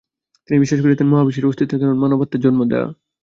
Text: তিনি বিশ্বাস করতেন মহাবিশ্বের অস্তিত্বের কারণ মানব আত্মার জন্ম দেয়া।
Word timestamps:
তিনি 0.49 0.57
বিশ্বাস 0.59 0.79
করতেন 0.81 1.07
মহাবিশ্বের 1.09 1.49
অস্তিত্বের 1.49 1.81
কারণ 1.81 1.97
মানব 1.99 2.19
আত্মার 2.23 2.43
জন্ম 2.43 2.59
দেয়া। 2.63 2.87